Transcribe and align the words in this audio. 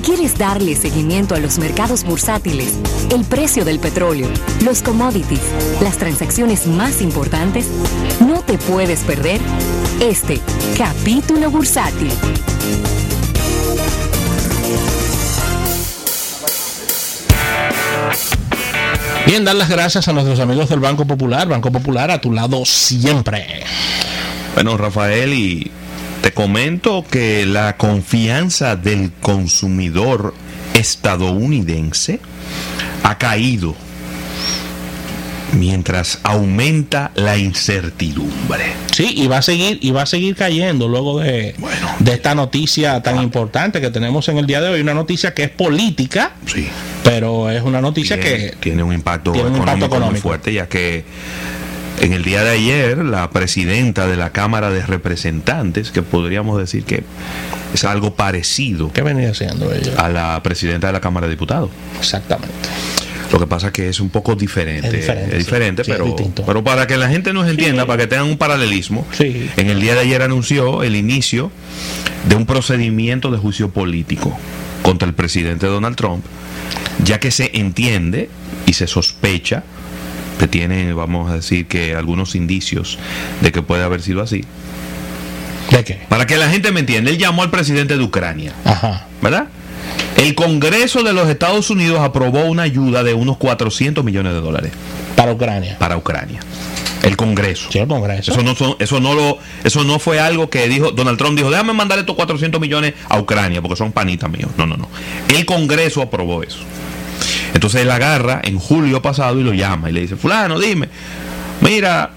Si 0.00 0.06
quieres 0.06 0.38
darle 0.38 0.76
seguimiento 0.76 1.34
a 1.34 1.38
los 1.40 1.58
mercados 1.58 2.04
bursátiles, 2.04 2.78
el 3.10 3.22
precio 3.26 3.66
del 3.66 3.78
petróleo, 3.78 4.28
los 4.64 4.80
commodities, 4.80 5.42
las 5.82 5.98
transacciones 5.98 6.66
más 6.66 7.02
importantes, 7.02 7.66
no 8.26 8.40
te 8.40 8.56
puedes 8.56 9.00
perder 9.00 9.42
este 10.00 10.40
capítulo 10.78 11.50
bursátil. 11.50 12.10
Bien, 19.26 19.44
dar 19.44 19.56
las 19.56 19.68
gracias 19.68 20.08
a 20.08 20.14
nuestros 20.14 20.40
amigos 20.40 20.70
del 20.70 20.80
Banco 20.80 21.04
Popular. 21.04 21.46
Banco 21.46 21.70
Popular 21.70 22.10
a 22.10 22.22
tu 22.22 22.32
lado 22.32 22.64
siempre. 22.64 23.64
Bueno, 24.54 24.78
Rafael, 24.78 25.34
y 25.34 25.70
te 26.22 26.32
comento 26.32 27.04
que 27.10 27.46
la 27.46 27.76
confianza 27.76 28.76
del 28.76 29.10
consumidor 29.20 30.34
estadounidense 30.74 32.20
ha 33.02 33.16
caído 33.18 33.74
mientras 35.52 36.20
aumenta 36.22 37.10
la 37.16 37.36
incertidumbre. 37.36 38.64
Sí, 38.92 39.14
y 39.16 39.26
va 39.26 39.38
a 39.38 39.42
seguir, 39.42 39.78
y 39.82 39.90
va 39.90 40.02
a 40.02 40.06
seguir 40.06 40.36
cayendo 40.36 40.86
luego 40.86 41.18
de, 41.18 41.56
de 41.98 42.12
esta 42.12 42.34
noticia 42.36 43.02
tan 43.02 43.20
importante 43.20 43.80
que 43.80 43.90
tenemos 43.90 44.28
en 44.28 44.38
el 44.38 44.46
día 44.46 44.60
de 44.60 44.68
hoy. 44.68 44.80
Una 44.80 44.94
noticia 44.94 45.34
que 45.34 45.44
es 45.44 45.50
política, 45.50 46.32
Sí. 46.46 46.68
pero 47.02 47.50
es 47.50 47.62
una 47.62 47.80
noticia 47.80 48.20
tiene, 48.20 48.50
que 48.50 48.56
tiene 48.60 48.82
un 48.84 48.92
impacto, 48.92 49.32
tiene 49.32 49.48
un 49.48 49.54
económico, 49.56 49.72
impacto 49.74 49.88
muy 49.88 49.96
económico. 49.96 50.22
fuerte, 50.28 50.52
ya 50.52 50.68
que 50.68 51.04
en 52.00 52.12
el 52.12 52.24
día 52.24 52.42
de 52.42 52.50
ayer 52.50 52.98
la 52.98 53.30
presidenta 53.30 54.06
de 54.06 54.16
la 54.16 54.30
Cámara 54.30 54.70
de 54.70 54.84
Representantes, 54.84 55.90
que 55.90 56.02
podríamos 56.02 56.58
decir 56.58 56.84
que 56.84 57.04
es 57.74 57.84
algo 57.84 58.14
parecido 58.14 58.92
¿Qué 58.92 59.02
venía 59.02 59.30
haciendo 59.30 59.72
ella? 59.72 59.92
a 59.98 60.08
la 60.08 60.42
presidenta 60.42 60.86
de 60.88 60.92
la 60.94 61.00
Cámara 61.00 61.26
de 61.26 61.32
Diputados. 61.34 61.70
Exactamente. 61.98 62.54
Lo 63.32 63.38
que 63.38 63.46
pasa 63.46 63.68
es 63.68 63.72
que 63.72 63.88
es 63.88 64.00
un 64.00 64.08
poco 64.10 64.34
diferente. 64.34 64.88
Es 64.88 64.92
diferente, 64.92 65.36
Es 65.36 65.44
diferente, 65.44 65.84
sí. 65.84 65.92
Sí, 65.92 65.96
es 65.96 66.42
pero, 66.44 66.64
para 66.64 66.86
que 66.88 66.96
la 66.96 67.08
gente 67.08 67.32
nos 67.32 67.48
entienda, 67.48 67.82
Sí. 67.82 67.86
para 67.86 68.02
que 68.02 68.06
tengan 68.08 68.26
un 68.26 68.38
paralelismo, 68.38 69.06
en 69.20 69.70
el 69.70 69.80
día 69.80 69.94
de 69.94 70.00
ayer 70.00 70.22
anunció 70.22 70.82
el 70.82 70.96
inicio 70.96 71.52
de 72.28 72.34
un 72.34 72.44
procedimiento 72.46 73.30
de 73.30 73.38
juicio 73.38 73.70
político 73.70 74.36
contra 74.82 75.06
el 75.06 75.14
presidente 75.14 75.66
Donald 75.66 75.94
Trump, 75.96 76.24
ya 77.04 77.20
que 77.20 77.30
se 77.30 77.50
entiende 77.54 78.30
y 78.66 78.72
se 78.72 78.88
sospecha 78.88 79.62
que 80.40 80.48
tiene, 80.48 80.92
vamos 80.94 81.30
a 81.30 81.34
decir, 81.36 81.66
que 81.68 81.94
algunos 81.94 82.34
indicios 82.34 82.98
de 83.42 83.52
que 83.52 83.62
puede 83.62 83.84
haber 83.84 84.02
sido 84.02 84.22
así. 84.22 84.42
¿De 85.70 85.84
qué? 85.84 86.00
Para 86.08 86.26
que 86.26 86.36
la 86.36 86.48
gente 86.50 86.72
me 86.72 86.80
entienda, 86.80 87.10
él 87.10 87.18
llamó 87.18 87.42
al 87.44 87.50
presidente 87.50 87.96
de 87.96 88.02
Ucrania. 88.02 88.52
Ajá. 88.64 89.06
¿verdad? 89.22 89.46
El 90.16 90.34
Congreso 90.34 91.02
de 91.02 91.12
los 91.12 91.28
Estados 91.28 91.70
Unidos 91.70 92.00
aprobó 92.00 92.44
una 92.46 92.62
ayuda 92.62 93.02
de 93.04 93.14
unos 93.14 93.36
400 93.36 94.02
millones 94.04 94.32
de 94.32 94.40
dólares 94.40 94.72
Para 95.16 95.32
Ucrania. 95.32 95.76
para 95.78 95.96
Ucrania. 95.96 96.40
El 97.02 97.16
Congreso. 97.16 97.68
Sí, 97.72 97.78
el 97.78 97.88
Congreso. 97.88 98.32
Eso 98.32 98.42
no, 98.42 98.54
son- 98.54 98.76
eso, 98.78 99.00
no 99.00 99.14
lo, 99.14 99.38
eso 99.64 99.84
no 99.84 99.98
fue 99.98 100.20
algo 100.20 100.50
que 100.50 100.68
dijo 100.68 100.90
Donald 100.90 101.16
Trump, 101.18 101.36
dijo, 101.36 101.50
déjame 101.50 101.72
mandar 101.72 101.98
estos 101.98 102.14
400 102.16 102.60
millones 102.60 102.92
a 103.08 103.18
Ucrania, 103.18 103.62
porque 103.62 103.76
son 103.76 103.92
panitas 103.92 104.30
míos. 104.30 104.50
No, 104.58 104.66
no, 104.66 104.76
no. 104.76 104.88
El 105.28 105.46
Congreso 105.46 106.02
aprobó 106.02 106.42
eso. 106.42 106.58
Entonces 107.54 107.82
él 107.82 107.90
agarra 107.90 108.40
en 108.44 108.58
julio 108.58 109.02
pasado 109.02 109.38
y 109.40 109.42
lo 109.44 109.52
llama 109.52 109.90
y 109.90 109.92
le 109.92 110.00
dice, 110.02 110.16
fulano, 110.16 110.58
dime, 110.58 110.88
mira, 111.60 112.10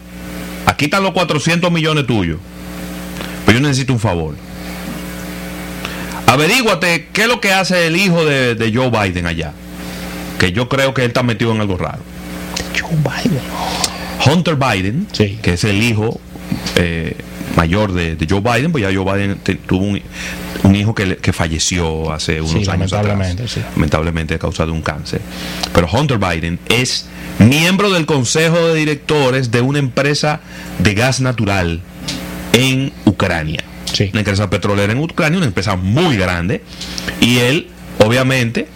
aquí 0.66 0.86
están 0.86 1.04
los 1.04 1.12
400 1.14 1.72
millones 1.72 2.06
tuyos, 2.08 2.38
pero 3.46 3.60
yo 3.60 3.64
necesito 3.68 3.94
un 3.94 4.00
favor. 4.00 4.36
Averíguate 6.28 7.08
qué 7.12 7.24
es 7.24 7.28
lo 7.28 7.40
que 7.42 7.52
hace 7.52 7.88
el 7.88 7.96
hijo 7.98 8.26
de, 8.26 8.56
de 8.56 8.74
Joe 8.74 8.90
Biden 8.90 9.26
allá. 9.28 9.54
Que 10.40 10.52
yo 10.52 10.68
creo 10.70 10.94
que 10.94 11.02
él 11.02 11.08
está 11.10 11.22
metido 11.24 11.52
en 11.54 11.62
algo 11.62 11.78
raro. 11.78 12.00
Joe 12.80 12.92
Biden. 12.98 13.40
Hunter 14.26 14.56
Biden, 14.56 15.08
Sí. 15.12 15.38
que 15.42 15.54
es 15.54 15.64
el 15.64 15.82
hijo 15.84 16.20
eh, 16.76 17.18
mayor 17.56 17.94
de, 17.94 18.16
de 18.16 18.28
Joe 18.30 18.42
Biden, 18.42 18.72
pues 18.72 18.84
ya 18.84 18.92
Joe 18.94 19.14
Biden 19.14 19.38
te- 19.44 19.56
tuvo 19.56 19.86
un, 19.86 20.02
un 20.64 20.76
hijo 20.76 20.94
que, 20.96 21.18
que 21.18 21.34
falleció 21.34 22.12
hace 22.12 22.40
unos 22.42 22.52
Sí, 22.52 22.58
años 22.70 22.92
lamentablemente, 22.92 23.44
atrás, 23.44 23.52
sí. 23.52 23.62
lamentablemente 23.76 24.34
a 24.36 24.40
causa 24.40 24.66
de 24.66 24.72
un 24.72 24.82
cáncer. 24.82 25.22
Pero 25.74 25.88
Hunter 25.92 26.18
Biden 26.18 26.60
es 26.70 27.08
miembro 27.40 27.90
del 27.92 28.06
consejo 28.06 28.58
de 28.68 28.76
directores 28.76 29.52
de 29.52 29.62
una 29.62 29.80
empresa 29.80 30.40
de 30.80 30.94
gas 30.94 31.20
natural 31.22 31.82
en 32.54 32.92
Ucrania. 33.06 33.64
Sí. 33.92 34.10
Una 34.12 34.22
empresa 34.22 34.50
petrolera 34.50 34.92
en 34.94 35.00
Ucrania, 35.00 35.38
una 35.38 35.48
empresa 35.48 35.76
muy 35.76 36.18
grande. 36.18 36.62
Y 37.22 37.38
él, 37.38 37.68
obviamente, 38.00 38.68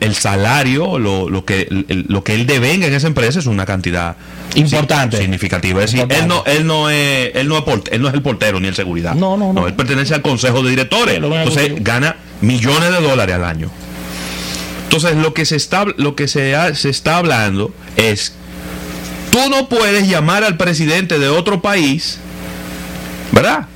el 0.00 0.14
salario, 0.14 0.98
lo, 0.98 1.28
lo 1.30 1.44
que, 1.44 1.66
lo 2.08 2.22
que 2.22 2.34
él 2.34 2.46
devenga 2.46 2.86
en 2.86 2.94
esa 2.94 3.06
empresa 3.06 3.38
es 3.38 3.46
una 3.46 3.64
cantidad 3.64 4.16
Importante. 4.54 5.16
significativa. 5.16 5.82
Es 5.82 5.92
decir, 5.92 6.06
él 6.10 6.28
no, 6.28 6.44
él 6.46 6.66
no 6.66 6.90
es, 6.90 7.30
él 7.34 7.48
no 7.48 7.56
es 7.58 7.64
port- 7.64 7.88
él 7.90 8.02
no 8.02 8.08
es 8.08 8.14
el 8.14 8.22
portero 8.22 8.60
ni 8.60 8.68
el 8.68 8.74
seguridad. 8.74 9.14
No, 9.14 9.36
no, 9.36 9.52
no. 9.52 9.66
él 9.66 9.74
pertenece 9.74 10.14
al 10.14 10.22
consejo 10.22 10.62
de 10.62 10.70
directores. 10.70 11.16
Entonces 11.16 11.72
gana 11.82 12.16
millones 12.40 12.90
de 12.92 13.00
dólares 13.00 13.34
al 13.34 13.44
año. 13.44 13.70
Entonces 14.84 15.16
lo 15.16 15.34
que 15.34 15.44
se 15.44 15.56
está, 15.56 15.84
lo 15.96 16.14
que 16.14 16.28
se, 16.28 16.54
ha- 16.54 16.74
se 16.74 16.90
está 16.90 17.16
hablando 17.16 17.74
es, 17.96 18.34
tú 19.30 19.38
no 19.50 19.68
puedes 19.68 20.06
llamar 20.08 20.44
al 20.44 20.56
presidente 20.56 21.18
de 21.18 21.28
otro 21.28 21.62
país, 21.62 22.18
¿verdad? 23.32 23.66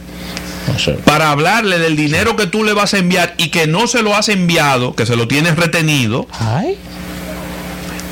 No 0.72 0.78
sé. 0.78 0.92
para 1.04 1.30
hablarle 1.30 1.78
del 1.78 1.96
dinero 1.96 2.36
que 2.36 2.46
tú 2.46 2.62
le 2.64 2.72
vas 2.72 2.94
a 2.94 2.98
enviar 2.98 3.34
y 3.38 3.48
que 3.48 3.66
no 3.66 3.86
se 3.86 4.02
lo 4.02 4.14
has 4.14 4.28
enviado, 4.28 4.94
que 4.94 5.06
se 5.06 5.16
lo 5.16 5.26
tienes 5.28 5.56
retenido, 5.56 6.26
Ay. 6.38 6.76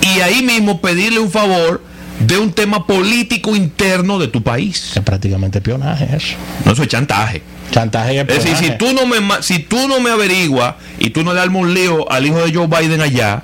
y 0.00 0.21
ahí 0.21 0.43
mismo 0.43 0.81
pedirle 0.81 1.19
un 1.21 1.31
favor 1.31 1.83
de 2.21 2.39
un 2.39 2.53
tema 2.53 2.87
político 2.87 3.55
interno 3.55 4.19
de 4.19 4.28
tu 4.28 4.43
país. 4.43 4.93
Es 4.97 5.03
prácticamente 5.03 5.59
espionaje 5.59 6.09
eso. 6.16 6.34
No, 6.65 6.72
eso 6.72 6.83
es 6.83 6.89
chantaje. 6.89 7.43
Chantaje 7.71 8.15
y 8.15 8.19
Es 8.19 8.27
decir, 8.27 8.53
espionaje. 8.53 8.72
si 8.72 8.78
tú 8.78 8.93
no 8.95 9.06
me 9.06 9.43
si 9.43 9.59
tú 9.59 9.89
no 9.89 10.00
me 10.00 10.11
averiguas 10.11 10.77
y 10.99 11.11
tú 11.11 11.25
no 11.25 11.34
le 11.34 11.41
armas 11.41 11.62
un 11.62 11.75
lío 11.75 12.11
al 12.11 12.25
hijo 12.27 12.39
de 12.39 12.55
Joe 12.55 12.69
Biden 12.69 13.00
allá, 13.03 13.43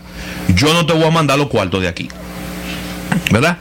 yo 0.54 0.72
no 0.72 0.86
te 0.86 0.92
voy 0.94 1.04
a 1.04 1.10
mandar 1.10 1.38
los 1.38 1.48
cuartos 1.48 1.82
de 1.82 1.88
aquí. 1.88 2.08
¿Verdad? 3.30 3.58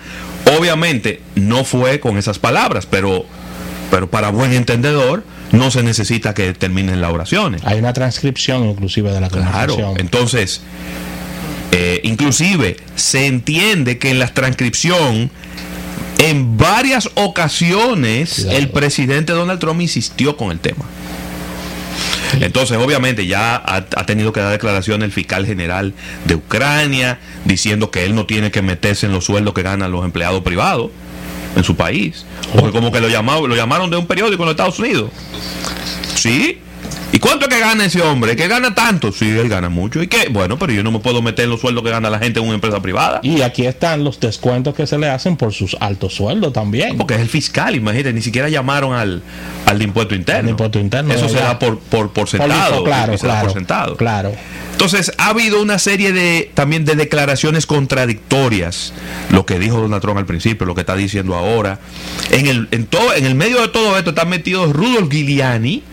Obviamente 0.58 1.22
no 1.36 1.64
fue 1.66 2.00
con 2.00 2.18
esas 2.18 2.40
palabras, 2.40 2.86
pero 2.86 3.26
pero 3.90 4.10
para 4.10 4.30
buen 4.30 4.54
entendedor 4.54 5.24
no 5.52 5.70
se 5.72 5.84
necesita 5.84 6.34
que 6.34 6.54
terminen 6.54 7.02
las 7.02 7.12
oraciones. 7.12 7.62
Hay 7.66 7.80
una 7.80 7.94
transcripción 7.94 8.66
inclusive 8.66 9.12
de 9.12 9.22
la 9.22 9.30
Claro, 9.30 9.74
conversación. 9.76 10.00
entonces, 10.00 10.62
eh, 11.72 12.00
inclusive 12.04 12.78
se 12.96 13.28
entiende 13.28 13.98
que 13.98 14.10
en 14.12 14.20
la 14.20 14.28
transcripción, 14.28 15.30
en 16.18 16.58
varias 16.58 17.10
ocasiones, 17.16 18.36
Cuidado. 18.36 18.58
el 18.58 18.70
presidente 18.70 19.34
Donald 19.34 19.60
Trump 19.60 19.82
insistió 19.82 20.38
con 20.38 20.52
el 20.52 20.60
tema. 20.60 20.86
Entonces, 22.40 22.78
obviamente, 22.78 23.28
ya 23.28 23.56
ha, 23.56 23.76
ha 23.76 24.06
tenido 24.06 24.32
que 24.32 24.40
dar 24.40 24.52
declaración 24.52 25.04
el 25.04 25.12
fiscal 25.12 25.46
general 25.46 25.94
de 26.26 26.36
Ucrania, 26.36 27.20
diciendo 27.44 27.92
que 27.92 28.06
él 28.06 28.16
no 28.16 28.26
tiene 28.26 28.52
que 28.52 28.62
meterse 28.62 29.06
en 29.06 29.12
los 29.12 29.26
sueldos 29.26 29.54
que 29.54 29.64
ganan 29.64 29.92
los 29.92 30.06
empleados 30.06 30.42
privados 30.42 30.92
en 31.56 31.64
su 31.64 31.76
país. 31.76 32.26
Porque 32.54 32.72
como 32.72 32.92
que 32.92 33.00
lo 33.00 33.10
llamaron, 33.10 33.50
lo 33.50 33.56
llamaron 33.56 33.90
de 33.90 33.98
un 33.98 34.08
periódico 34.08 34.44
en 34.44 34.48
los 34.48 34.54
Estados 34.54 34.80
Unidos. 34.80 35.10
¿Sí? 36.16 36.60
¿Y 37.14 37.20
cuánto 37.20 37.48
es 37.50 37.54
que 37.54 37.60
gana 37.60 37.86
ese 37.86 38.02
hombre? 38.02 38.38
¿Que 38.38 38.48
gana 38.48 38.74
tanto? 38.74 39.12
Sí, 39.12 39.30
él 39.30 39.50
gana 39.50 39.68
mucho. 39.68 40.02
¿Y 40.02 40.08
qué? 40.08 40.30
Bueno, 40.30 40.58
pero 40.58 40.72
yo 40.72 40.82
no 40.82 40.92
me 40.92 41.00
puedo 41.00 41.22
meter 41.22 41.44
en 41.44 41.52
los 41.52 41.60
sueldos 41.60 41.84
que 41.84 41.90
gana 41.90 42.10
la 42.10 42.20
gente 42.20 42.40
en 42.40 42.46
una 42.46 42.56
empresa 42.56 42.82
privada. 42.82 43.20
Y 43.22 43.42
aquí 43.42 43.66
están 43.66 44.06
los 44.06 44.20
descuentos 44.22 44.74
que 44.74 44.88
se 44.88 44.98
le 44.98 45.10
hacen 45.10 45.36
por 45.36 45.52
sus 45.54 45.76
altos 45.82 46.16
sueldos 46.16 46.54
también. 46.54 46.98
Porque 46.98 47.16
es 47.16 47.20
el 47.20 47.28
fiscal, 47.28 47.76
imagínate, 47.76 48.14
ni 48.14 48.22
siquiera 48.22 48.48
llamaron 48.48 48.94
al, 48.94 49.22
al 49.66 49.78
de 49.78 49.84
impuesto 49.84 50.16
interno. 50.16 50.52
Impuesto 50.52 50.80
interno, 50.80 51.14
Eso 51.14 51.28
se 51.28 51.36
da 51.36 51.60
por, 51.60 51.80
por, 51.80 52.12
por 52.14 52.30
sentado. 52.30 52.84
claro, 52.86 53.18
se 53.18 53.26
claro, 53.26 53.42
por 53.48 53.54
sentado. 53.54 53.98
claro. 53.98 54.32
Entonces, 54.72 55.12
ha 55.18 55.28
habido 55.30 55.62
una 55.62 55.78
serie 55.80 56.12
de 56.14 56.50
también 56.56 56.86
de 56.86 56.96
declaraciones 56.96 57.66
contradictorias. 57.68 58.94
Lo 59.30 59.46
que 59.46 59.60
dijo 59.60 59.80
Donald 59.80 60.02
Trump 60.02 60.18
al 60.18 60.26
principio, 60.26 60.66
lo 60.66 60.74
que 60.76 60.82
está 60.82 60.96
diciendo 60.96 61.36
ahora. 61.36 61.80
En 62.32 62.48
el, 62.48 62.68
en 62.72 62.86
todo, 62.86 63.14
en 63.14 63.26
el 63.26 63.36
medio 63.36 63.62
de 63.62 63.68
todo 63.68 63.98
esto 63.98 64.12
está 64.12 64.26
metido 64.26 64.72
Rudolf 64.72 65.10
Giuliani, 65.12 65.84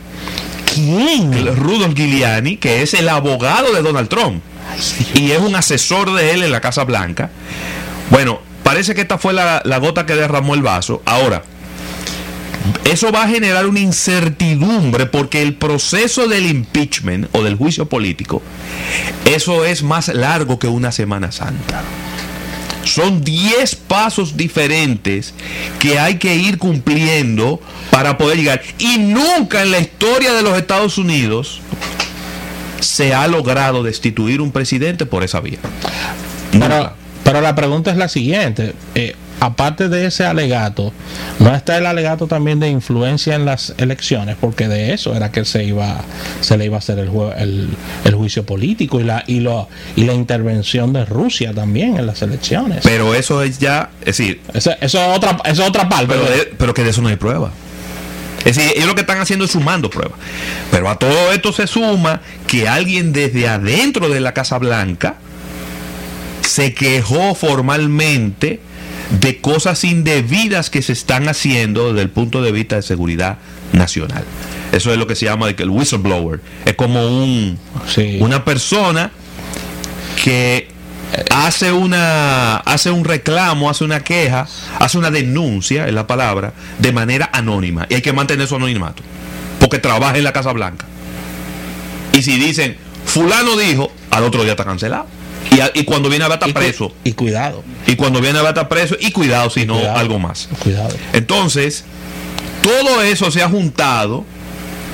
¿Quién? 0.75 1.57
Rudolf 1.57 1.95
Giuliani, 1.95 2.57
que 2.57 2.83
es 2.83 2.95
el 2.95 3.09
abogado 3.09 3.73
de 3.73 3.83
Donald 3.83 4.09
Trump. 4.09 4.43
Y 5.15 5.33
es 5.33 5.41
un 5.41 5.55
asesor 5.57 6.13
de 6.15 6.33
él 6.33 6.43
en 6.43 6.53
la 6.53 6.61
Casa 6.61 6.85
Blanca. 6.85 7.31
Bueno, 8.11 8.41
parece 8.63 8.95
que 8.95 9.01
esta 9.01 9.19
fue 9.19 9.33
la, 9.33 9.63
la 9.65 9.79
gota 9.79 10.07
que 10.07 10.15
derramó 10.15 10.55
el 10.55 10.63
vaso. 10.63 11.03
Ahora, 11.05 11.43
eso 12.85 13.13
va 13.13 13.25
a 13.25 13.29
generar 13.29 13.67
una 13.67 13.81
incertidumbre 13.81 15.07
porque 15.07 15.43
el 15.43 15.55
proceso 15.55 16.29
del 16.29 16.47
impeachment 16.47 17.29
o 17.33 17.43
del 17.43 17.57
juicio 17.57 17.89
político, 17.89 18.43
eso 19.25 19.65
es 19.65 19.83
más 19.83 20.09
largo 20.09 20.59
que 20.59 20.69
una 20.69 20.93
Semana 20.93 21.33
Santa. 21.33 21.83
Son 22.89 23.23
10 23.23 23.77
pasos 23.77 24.37
diferentes 24.37 25.35
que 25.79 25.99
hay 25.99 26.17
que 26.17 26.35
ir 26.37 26.59
cumpliendo 26.59 27.61
para 27.91 28.17
poder 28.17 28.39
llegar. 28.39 28.63
Y 28.79 28.99
nunca 28.99 29.63
en 29.63 29.71
la 29.71 29.79
historia 29.79 30.33
de 30.33 30.43
los 30.43 30.57
Estados 30.57 30.99
Unidos 30.99 31.61
se 32.81 33.15
ha 33.15 33.27
logrado 33.27 33.83
destituir 33.83 34.41
un 34.41 34.53
presidente 34.53 35.07
por 35.07 35.23
esa 35.23 35.41
vía. 35.41 35.59
Pero, 36.53 36.93
pero 37.25 37.41
la 37.41 37.55
pregunta 37.55 37.91
es 37.91 37.97
la 37.97 38.09
siguiente. 38.09 38.75
Eh, 38.95 39.15
aparte 39.41 39.89
de 39.89 40.07
ese 40.07 40.25
alegato, 40.25 40.93
¿no 41.39 41.55
está 41.55 41.79
el 41.79 41.87
alegato 41.87 42.27
también 42.27 42.59
de 42.61 42.69
influencia 42.69 43.35
en 43.37 43.45
las 43.45 43.73
elecciones? 43.79 44.37
Porque 44.41 44.67
de 44.69 44.93
eso 44.95 45.15
era 45.15 45.31
que 45.31 45.45
se 45.45 45.65
iba, 45.65 46.01
se 46.41 46.57
le 46.57 46.65
iba 46.65 46.77
a 46.77 46.79
hacer 46.79 46.99
el, 46.99 47.09
jue- 47.11 47.35
el, 47.39 47.69
el 48.05 48.15
juicio 48.15 48.45
político 48.45 49.01
y 49.01 49.05
la, 49.05 49.23
y, 49.27 49.41
lo, 49.41 49.69
y 49.97 50.05
la 50.05 50.15
intervención 50.15 50.93
de 50.93 51.05
Rusia 51.05 51.53
también 51.55 51.97
en 51.99 52.07
las 52.07 52.21
elecciones. 52.23 52.81
Pero 52.83 53.15
eso 53.15 53.43
es 53.43 53.59
ya, 53.59 53.91
es 54.01 54.07
decir, 54.19 54.41
Eso, 54.55 54.73
eso 54.81 54.99
es 55.01 55.17
otra, 55.17 55.39
eso 55.45 55.63
es 55.63 55.69
otra 55.69 55.89
parte. 55.89 56.07
pero, 56.09 56.25
de- 56.25 56.53
pero 56.59 56.75
que 56.75 56.83
de 56.83 56.91
eso 56.91 57.01
no 57.03 57.09
hay 57.09 57.17
prueba. 57.17 57.51
Es 58.45 58.57
decir, 58.57 58.73
ellos 58.77 58.87
lo 58.87 58.95
que 58.95 59.01
están 59.03 59.19
haciendo 59.21 59.45
es 59.45 59.51
sumando 59.51 59.91
pruebas. 59.91 60.19
Pero 60.71 60.89
a 60.89 60.97
todo 60.99 61.33
esto 61.33 61.53
se 61.53 61.67
suma 61.67 62.23
que 62.47 62.69
alguien 62.69 63.13
desde 63.13 63.47
adentro 63.49 64.09
de 64.09 64.21
la 64.21 64.33
Casa 64.33 64.59
Blanca 64.59 65.17
se 66.43 66.73
quejó 66.73 67.35
formalmente 67.35 68.61
de 69.11 69.41
cosas 69.41 69.85
indebidas 69.85 70.71
que 70.71 70.83
se 70.83 70.93
están 70.93 71.29
haciendo 71.29 71.89
desde 71.89 72.03
el 72.03 72.11
punto 72.11 72.43
de 72.43 72.53
vista 72.53 72.77
de 72.77 72.83
seguridad 72.83 73.39
nacional. 73.73 74.25
Eso 74.73 74.93
es 74.93 74.99
lo 74.99 75.07
que 75.07 75.15
se 75.17 75.25
llama 75.25 75.47
de 75.47 75.55
que 75.57 75.63
el 75.63 75.71
whistleblower. 75.71 76.41
Es 76.67 76.75
como 76.75 77.07
un, 77.07 77.59
Sí. 77.87 78.19
una 78.21 78.45
persona 78.45 79.11
que 80.23 80.69
hace 81.35 81.73
una 81.73 82.57
hace 82.59 82.91
un 82.91 83.05
reclamo, 83.05 83.71
hace 83.71 83.85
una 83.85 84.01
queja, 84.01 84.47
hace 84.79 84.99
una 84.99 85.11
denuncia, 85.11 85.87
es 85.89 85.95
la 85.95 86.07
palabra, 86.07 86.53
de 86.79 86.93
manera 86.93 87.31
anónima. 87.33 87.87
Y 87.89 87.95
hay 87.95 88.03
que 88.03 88.13
mantener 88.13 88.47
su 88.47 88.57
anonimato. 88.57 89.03
Porque 89.59 89.79
trabaja 89.79 90.19
en 90.19 90.25
la 90.25 90.33
Casa 90.33 90.53
Blanca. 90.53 90.85
Y 92.13 92.23
si 92.23 92.37
dicen, 92.39 92.77
fulano 93.07 93.57
dijo, 93.57 93.91
al 94.11 94.25
otro 94.25 94.43
día 94.43 94.53
está 94.53 94.65
cancelado. 94.65 95.07
Y, 95.51 95.61
a- 95.61 95.71
y 95.75 95.85
cuando 95.85 96.09
viene 96.09 96.25
a 96.25 96.29
y, 96.47 96.53
cu- 96.53 96.59
preso. 96.59 96.93
y 97.05 97.13
cuidado, 97.13 97.65
Y 97.87 97.97
cuando 97.97 98.21
viene 98.21 98.39
a 98.39 98.49
está 98.49 98.69
preso. 98.69 98.97
Y 99.01 99.11
cuidado 99.13 99.51
si 99.51 99.65
no, 99.67 99.75
cuidado. 99.77 99.99
algo 99.99 100.19
más. 100.19 100.49
cuidado. 100.63 100.95
Entonces, 101.13 101.85
todo 102.63 103.03
eso 103.03 103.31
se 103.31 103.43
ha 103.43 103.49
juntado. 103.49 104.25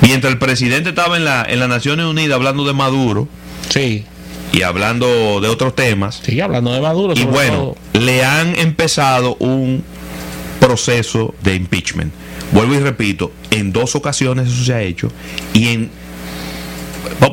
Mientras 0.01 0.33
el 0.33 0.39
presidente 0.39 0.91
estaba 0.91 1.17
en 1.17 1.25
la, 1.25 1.45
en 1.49 1.61
las 1.61 1.69
Naciones 1.69 2.05
Unidas 2.07 2.35
hablando 2.37 2.65
de 2.67 2.73
Maduro 2.75 3.29
Sí, 3.71 4.05
y 4.53 4.63
hablando 4.63 5.41
de 5.41 5.49
otros 5.49 5.75
temas, 5.75 6.21
sigue 6.23 6.43
hablando 6.43 6.73
de 6.73 6.81
Maduro. 6.81 7.15
y 7.17 7.25
bueno, 7.25 7.75
todo. 7.93 8.01
le 8.03 8.25
han 8.25 8.55
empezado 8.59 9.37
un 9.37 9.83
proceso 10.61 11.35
de 11.43 11.55
impeachment. 11.55 12.13
Vuelvo 12.53 12.75
y 12.75 12.79
repito, 12.81 13.33
en 13.51 13.73
dos 13.73 13.95
ocasiones 13.97 14.49
eso 14.53 14.65
se 14.65 14.75
ha 14.75 14.83
hecho 14.83 15.11
y 15.53 15.69
en 15.69 15.91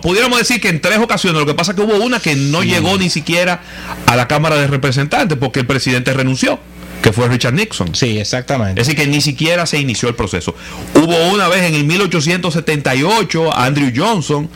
pudiéramos 0.01 0.39
decir 0.39 0.61
que 0.61 0.69
en 0.69 0.81
tres 0.81 0.99
ocasiones, 0.99 1.39
lo 1.39 1.45
que 1.45 1.53
pasa 1.53 1.71
es 1.71 1.77
que 1.77 1.83
hubo 1.83 1.95
una 2.03 2.19
que 2.19 2.35
no 2.35 2.63
llegó 2.63 2.97
ni 2.97 3.09
siquiera 3.09 3.61
a 4.05 4.15
la 4.15 4.27
Cámara 4.27 4.55
de 4.55 4.67
Representantes 4.67 5.37
porque 5.37 5.61
el 5.61 5.65
presidente 5.65 6.13
renunció, 6.13 6.59
que 7.01 7.11
fue 7.11 7.27
Richard 7.27 7.53
Nixon. 7.53 7.95
Sí, 7.95 8.17
exactamente. 8.17 8.81
Es 8.81 8.87
decir, 8.87 8.99
que 8.99 9.07
ni 9.07 9.21
siquiera 9.21 9.65
se 9.65 9.79
inició 9.79 10.09
el 10.09 10.15
proceso. 10.15 10.55
Hubo 10.95 11.29
una 11.29 11.47
vez 11.47 11.63
en 11.63 11.75
el 11.75 11.83
1878, 11.83 13.57
Andrew 13.57 13.91
Johnson, 13.95 14.49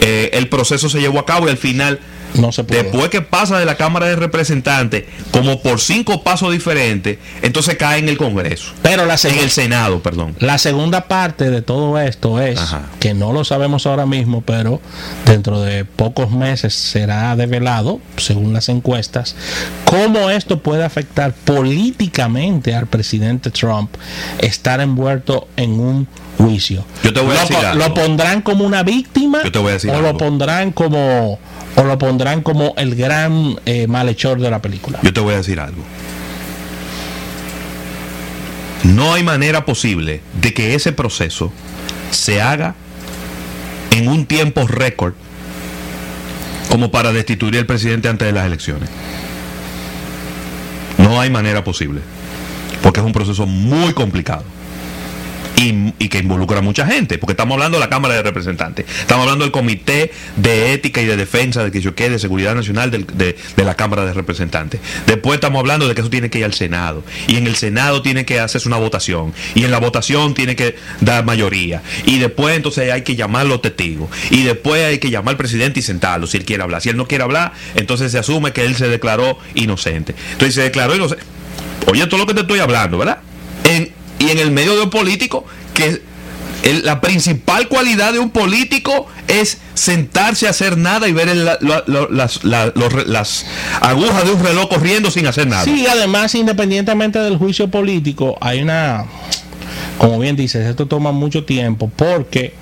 eh, 0.00 0.30
el 0.34 0.48
proceso 0.48 0.88
se 0.88 1.00
llevó 1.00 1.18
a 1.18 1.26
cabo 1.26 1.46
y 1.46 1.50
al 1.50 1.58
final, 1.58 2.00
no 2.34 2.52
se 2.52 2.64
puede. 2.64 2.82
después 2.84 3.08
que 3.10 3.22
pasa 3.22 3.58
de 3.58 3.64
la 3.64 3.76
Cámara 3.76 4.06
de 4.06 4.16
Representantes, 4.16 5.04
como 5.30 5.60
por 5.62 5.80
cinco 5.80 6.22
pasos 6.22 6.52
diferentes, 6.52 7.18
entonces 7.42 7.76
cae 7.76 7.98
en 7.98 8.08
el 8.08 8.16
Congreso. 8.18 8.72
Pero 8.82 9.06
la, 9.06 9.16
En 9.24 9.38
el 9.38 9.50
Senado, 9.50 10.00
perdón. 10.02 10.34
la 10.40 10.58
segunda 10.58 11.08
parte 11.08 11.50
de 11.50 11.62
todo 11.62 11.98
esto 11.98 12.40
es 12.40 12.58
Ajá. 12.58 12.82
que 13.00 13.14
no 13.14 13.32
lo 13.32 13.44
sabemos 13.44 13.86
ahora 13.86 14.06
mismo, 14.06 14.42
pero 14.42 14.80
dentro 15.24 15.60
de 15.60 15.84
pocos 15.84 16.30
meses 16.30 16.74
será 16.74 17.34
develado, 17.36 18.00
según 18.16 18.52
las 18.52 18.68
encuestas, 18.68 19.34
cómo 19.84 20.30
esto 20.30 20.62
puede 20.62 20.84
afectar 20.84 21.32
políticamente 21.32 22.74
al 22.74 22.86
presidente 22.86 23.50
Trump 23.50 23.90
estar 24.38 24.80
envuelto 24.80 25.48
en 25.56 25.78
un 25.80 26.08
juicio. 26.36 26.84
Yo 27.02 27.12
te 27.12 27.20
voy 27.20 27.30
a 27.32 27.34
lo, 27.34 27.40
decir 27.40 27.56
algo. 27.56 27.84
lo 27.88 27.94
pondrán 27.94 28.42
como 28.42 28.64
una 28.64 28.82
víctima 28.82 29.42
Yo 29.42 29.50
te 29.50 29.58
voy 29.58 29.70
a 29.70 29.72
decir 29.74 29.90
o 29.90 29.94
algo. 29.94 30.12
lo 30.12 30.16
pondrán 30.18 30.70
como 30.72 31.38
o 31.78 31.84
lo 31.84 31.96
pondrán 31.96 32.42
como 32.42 32.74
el 32.76 32.96
gran 32.96 33.56
eh, 33.64 33.86
malhechor 33.86 34.40
de 34.40 34.50
la 34.50 34.60
película. 34.60 34.98
Yo 35.02 35.12
te 35.12 35.20
voy 35.20 35.34
a 35.34 35.36
decir 35.36 35.60
algo. 35.60 35.82
No 38.82 39.14
hay 39.14 39.22
manera 39.22 39.64
posible 39.64 40.20
de 40.40 40.52
que 40.52 40.74
ese 40.74 40.92
proceso 40.92 41.52
se 42.10 42.42
haga 42.42 42.74
en 43.92 44.08
un 44.08 44.26
tiempo 44.26 44.66
récord 44.66 45.14
como 46.68 46.90
para 46.90 47.12
destituir 47.12 47.58
al 47.58 47.66
presidente 47.66 48.08
antes 48.08 48.26
de 48.26 48.32
las 48.32 48.46
elecciones. 48.46 48.88
No 50.98 51.20
hay 51.20 51.30
manera 51.30 51.62
posible. 51.62 52.00
Porque 52.82 53.00
es 53.00 53.06
un 53.06 53.12
proceso 53.12 53.46
muy 53.46 53.92
complicado. 53.92 54.44
Y, 55.58 56.08
que 56.08 56.18
involucra 56.18 56.58
a 56.58 56.62
mucha 56.62 56.86
gente, 56.86 57.18
porque 57.18 57.32
estamos 57.32 57.54
hablando 57.54 57.76
de 57.78 57.84
la 57.84 57.90
Cámara 57.90 58.14
de 58.14 58.22
Representantes, 58.22 58.86
estamos 59.00 59.24
hablando 59.24 59.44
del 59.44 59.52
Comité 59.52 60.10
de 60.36 60.72
Ética 60.72 61.02
y 61.02 61.04
de 61.04 61.16
Defensa 61.16 61.62
de 61.62 61.70
que 61.70 61.80
yo 61.82 61.94
quede, 61.94 62.10
de 62.10 62.18
Seguridad 62.18 62.54
Nacional 62.54 62.90
de, 62.90 63.36
de 63.56 63.64
la 63.64 63.74
Cámara 63.74 64.06
de 64.06 64.14
Representantes. 64.14 64.80
Después 65.06 65.34
estamos 65.34 65.60
hablando 65.60 65.86
de 65.86 65.94
que 65.94 66.00
eso 66.00 66.08
tiene 66.08 66.30
que 66.30 66.38
ir 66.38 66.44
al 66.46 66.54
Senado, 66.54 67.04
y 67.26 67.36
en 67.36 67.46
el 67.46 67.56
Senado 67.56 68.00
tiene 68.00 68.24
que 68.24 68.40
hacerse 68.40 68.68
una 68.68 68.78
votación, 68.78 69.34
y 69.54 69.64
en 69.64 69.70
la 69.70 69.80
votación 69.80 70.32
tiene 70.32 70.56
que 70.56 70.76
dar 71.00 71.24
mayoría, 71.26 71.82
y 72.06 72.18
después 72.18 72.56
entonces 72.56 72.90
hay 72.90 73.02
que 73.02 73.16
llamar 73.16 73.42
a 73.42 73.48
los 73.48 73.60
testigos, 73.60 74.08
y 74.30 74.44
después 74.44 74.82
hay 74.84 74.98
que 74.98 75.10
llamar 75.10 75.32
al 75.32 75.36
presidente 75.36 75.80
y 75.80 75.82
sentarlo 75.82 76.26
si 76.26 76.38
él 76.38 76.44
quiere 76.44 76.62
hablar. 76.62 76.80
Si 76.80 76.88
él 76.88 76.96
no 76.96 77.06
quiere 77.06 77.24
hablar, 77.24 77.52
entonces 77.74 78.12
se 78.12 78.18
asume 78.18 78.52
que 78.52 78.64
él 78.64 78.76
se 78.76 78.88
declaró 78.88 79.38
inocente. 79.54 80.14
Entonces 80.32 80.54
se 80.54 80.62
declaró 80.62 80.94
inocente. 80.94 81.24
Oye, 81.86 82.06
todo 82.06 82.18
lo 82.18 82.26
que 82.26 82.34
te 82.34 82.40
estoy 82.40 82.60
hablando, 82.60 82.98
¿verdad? 82.98 83.18
Y 84.18 84.30
en 84.30 84.38
el 84.38 84.50
medio 84.50 84.74
de 84.76 84.82
un 84.82 84.90
político, 84.90 85.44
que 85.74 86.02
el- 86.64 86.84
la 86.84 87.00
principal 87.00 87.68
cualidad 87.68 88.12
de 88.12 88.18
un 88.18 88.30
político 88.30 89.06
es 89.28 89.58
sentarse 89.74 90.46
a 90.46 90.50
hacer 90.50 90.76
nada 90.76 91.06
y 91.08 91.12
ver 91.12 91.28
el- 91.28 91.44
la- 91.44 91.58
las, 92.10 92.44
la- 92.44 92.72
agujas 93.80 94.24
de 94.24 94.32
un 94.32 94.42
reloj 94.44 94.68
corriendo 94.68 95.10
sin 95.10 95.26
hacer 95.26 95.46
nada. 95.46 95.64
Sí, 95.64 95.86
además, 95.86 96.34
independientemente 96.34 97.18
del 97.20 97.36
juicio 97.36 97.68
político, 97.70 98.36
hay 98.40 98.60
una, 98.60 99.04
como 99.98 100.18
bien 100.18 100.34
dices, 100.34 100.66
esto 100.66 100.86
toma 100.86 101.12
mucho 101.12 101.44
tiempo 101.44 101.90
porque 101.94 102.54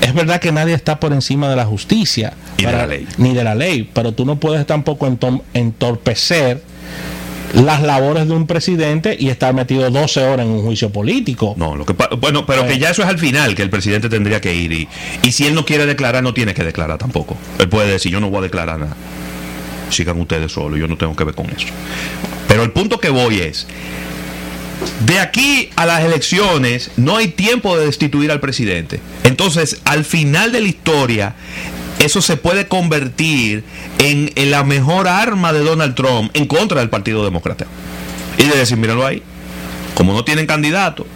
es 0.00 0.14
verdad 0.14 0.40
que 0.40 0.52
nadie 0.52 0.74
está 0.74 1.00
por 1.00 1.12
encima 1.12 1.48
de 1.50 1.56
la 1.56 1.64
justicia 1.66 2.34
Y 2.58 2.64
de 2.64 2.72
la 2.72 2.86
ley. 2.86 3.08
ni 3.18 3.34
de 3.34 3.42
la 3.42 3.54
ley, 3.56 3.90
pero 3.92 4.12
tú 4.12 4.24
no 4.24 4.36
puedes 4.36 4.64
tampoco 4.66 5.06
entorpecer 5.54 6.62
las 7.56 7.82
labores 7.82 8.28
de 8.28 8.34
un 8.34 8.46
presidente 8.46 9.16
y 9.18 9.30
estar 9.30 9.54
metido 9.54 9.90
12 9.90 10.24
horas 10.24 10.46
en 10.46 10.52
un 10.52 10.62
juicio 10.62 10.90
político. 10.90 11.54
No, 11.56 11.74
lo 11.74 11.86
que 11.86 11.94
bueno, 12.18 12.44
pero 12.44 12.66
que 12.66 12.78
ya 12.78 12.90
eso 12.90 13.02
es 13.02 13.08
al 13.08 13.18
final, 13.18 13.54
que 13.54 13.62
el 13.62 13.70
presidente 13.70 14.08
tendría 14.08 14.40
que 14.40 14.54
ir 14.54 14.72
y, 14.72 14.88
y 15.22 15.32
si 15.32 15.46
él 15.46 15.54
no 15.54 15.64
quiere 15.64 15.86
declarar, 15.86 16.22
no 16.22 16.34
tiene 16.34 16.52
que 16.52 16.64
declarar 16.64 16.98
tampoco. 16.98 17.36
Él 17.58 17.68
puede 17.68 17.90
decir, 17.90 18.12
yo 18.12 18.20
no 18.20 18.28
voy 18.28 18.40
a 18.40 18.42
declarar 18.42 18.78
nada. 18.78 18.96
Sigan 19.88 20.20
ustedes 20.20 20.52
solos, 20.52 20.78
yo 20.78 20.86
no 20.86 20.98
tengo 20.98 21.16
que 21.16 21.24
ver 21.24 21.34
con 21.34 21.46
eso. 21.46 21.68
Pero 22.46 22.62
el 22.62 22.72
punto 22.72 22.98
que 22.98 23.08
voy 23.08 23.40
es, 23.40 23.66
de 25.06 25.18
aquí 25.18 25.70
a 25.76 25.86
las 25.86 26.04
elecciones 26.04 26.90
no 26.96 27.16
hay 27.16 27.28
tiempo 27.28 27.78
de 27.78 27.86
destituir 27.86 28.30
al 28.30 28.40
presidente. 28.40 29.00
Entonces, 29.24 29.80
al 29.84 30.04
final 30.04 30.52
de 30.52 30.60
la 30.60 30.68
historia, 30.68 31.34
eso 31.98 32.20
se 32.22 32.36
puede 32.36 32.66
convertir 32.68 33.64
en, 33.98 34.30
en 34.36 34.50
la 34.50 34.64
mejor 34.64 35.08
arma 35.08 35.52
de 35.52 35.60
Donald 35.60 35.94
Trump 35.94 36.30
en 36.34 36.46
contra 36.46 36.80
del 36.80 36.90
Partido 36.90 37.24
Demócrata. 37.24 37.66
Y 38.38 38.44
de 38.44 38.56
decir, 38.56 38.76
míralo 38.76 39.06
ahí, 39.06 39.22
como 39.94 40.12
no 40.12 40.24
tienen 40.24 40.46
candidato, 40.46 41.06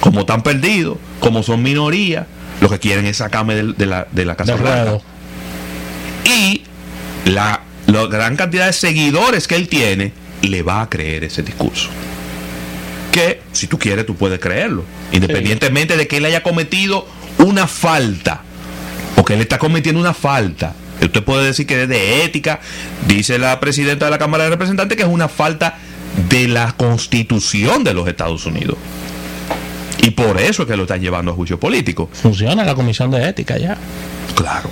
como 0.00 0.20
están 0.20 0.42
perdidos, 0.42 0.96
como 1.20 1.42
son 1.42 1.62
minoría, 1.62 2.26
lo 2.60 2.70
que 2.70 2.78
quieren 2.78 3.04
es 3.06 3.18
sacarme 3.18 3.54
del- 3.54 3.76
de, 3.76 3.86
la, 3.86 4.06
de 4.10 4.24
la 4.24 4.36
Casa 4.36 4.52
de 4.56 4.58
Blanca. 4.62 5.04
Y 6.24 6.62
la, 7.26 7.60
la 7.86 8.06
gran 8.06 8.36
cantidad 8.36 8.66
de 8.66 8.72
seguidores 8.72 9.46
que 9.46 9.56
él 9.56 9.68
tiene 9.68 10.12
le 10.42 10.62
va 10.62 10.80
a 10.82 10.88
creer 10.88 11.24
ese 11.24 11.42
discurso. 11.42 11.88
Que 13.12 13.40
si 13.52 13.66
tú 13.66 13.78
quieres, 13.78 14.06
tú 14.06 14.16
puedes 14.16 14.38
creerlo. 14.40 14.84
Independientemente 15.12 15.96
de 15.96 16.06
que 16.08 16.18
él 16.18 16.24
haya 16.24 16.42
cometido 16.42 17.06
una 17.38 17.66
falta. 17.66 18.42
Porque 19.16 19.34
él 19.34 19.40
está 19.40 19.58
cometiendo 19.58 20.00
una 20.00 20.14
falta. 20.14 20.74
Usted 21.02 21.22
puede 21.24 21.46
decir 21.46 21.66
que 21.66 21.82
es 21.82 21.88
de 21.88 22.22
ética. 22.24 22.60
Dice 23.08 23.38
la 23.38 23.58
presidenta 23.58 24.04
de 24.04 24.10
la 24.12 24.18
Cámara 24.18 24.44
de 24.44 24.50
Representantes 24.50 24.96
que 24.96 25.02
es 25.02 25.08
una 25.08 25.28
falta 25.28 25.76
de 26.28 26.46
la 26.48 26.72
constitución 26.72 27.82
de 27.84 27.92
los 27.94 28.06
Estados 28.08 28.46
Unidos. 28.46 28.76
Y 30.02 30.10
por 30.10 30.40
eso 30.40 30.62
es 30.62 30.68
que 30.68 30.76
lo 30.76 30.84
están 30.84 31.00
llevando 31.00 31.32
a 31.32 31.34
juicio 31.34 31.58
político. 31.58 32.08
Funciona 32.12 32.64
la 32.64 32.74
comisión 32.74 33.10
de 33.10 33.28
ética 33.28 33.58
ya. 33.58 33.76
Claro. 34.36 34.70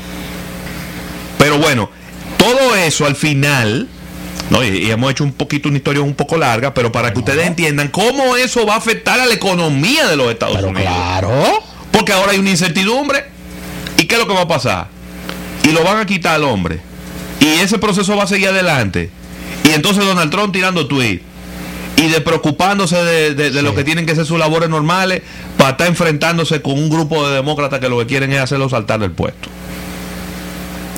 Pero 1.38 1.58
bueno, 1.58 1.90
todo 2.36 2.74
eso 2.76 3.04
al 3.06 3.16
final, 3.16 3.88
¿no? 4.50 4.62
y, 4.64 4.68
y 4.68 4.90
hemos 4.90 5.10
hecho 5.10 5.24
un 5.24 5.32
poquito 5.32 5.68
una 5.68 5.78
historia 5.78 6.02
un 6.02 6.14
poco 6.14 6.36
larga, 6.36 6.72
pero 6.72 6.92
para 6.92 7.12
que 7.12 7.18
ustedes 7.18 7.46
entiendan 7.46 7.88
cómo 7.88 8.36
eso 8.36 8.64
va 8.66 8.74
a 8.74 8.78
afectar 8.78 9.18
a 9.20 9.26
la 9.26 9.34
economía 9.34 10.06
de 10.06 10.16
los 10.16 10.30
Estados 10.30 10.56
Pero 10.56 10.68
Unidos. 10.68 10.92
claro. 10.94 11.62
Porque 11.90 12.12
ahora 12.12 12.32
hay 12.32 12.38
una 12.38 12.50
incertidumbre. 12.50 13.33
¿Y 14.04 14.06
qué 14.06 14.16
es 14.16 14.20
lo 14.20 14.26
que 14.28 14.34
va 14.34 14.42
a 14.42 14.48
pasar? 14.48 14.88
y 15.62 15.72
lo 15.72 15.82
van 15.82 15.96
a 15.96 16.04
quitar 16.04 16.34
al 16.34 16.44
hombre. 16.44 16.80
Y 17.40 17.46
ese 17.60 17.78
proceso 17.78 18.14
va 18.18 18.24
a 18.24 18.26
seguir 18.26 18.48
adelante. 18.48 19.08
Y 19.64 19.70
entonces 19.70 20.04
Donald 20.04 20.30
Trump 20.30 20.52
tirando 20.52 20.86
tweet 20.86 21.22
y 21.96 22.08
de 22.08 22.20
preocupándose 22.20 22.96
de, 23.02 23.34
de- 23.34 23.50
de 23.50 23.62
lo 23.62 23.74
que 23.74 23.82
tienen 23.82 24.04
que 24.04 24.14
ser 24.14 24.26
sus 24.26 24.38
labores 24.38 24.68
normales 24.68 25.22
para 25.56 25.70
estar 25.70 25.86
enfrentándose 25.86 26.60
con 26.60 26.74
un 26.74 26.90
grupo 26.90 27.26
de 27.26 27.36
demócratas 27.36 27.80
que 27.80 27.88
lo 27.88 27.98
que 27.98 28.04
quieren 28.06 28.30
es 28.34 28.40
hacerlo 28.40 28.68
saltar 28.68 29.00
del 29.00 29.12
puesto. 29.12 29.48